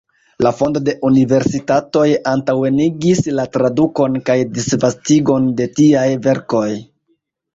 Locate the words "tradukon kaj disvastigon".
3.57-5.45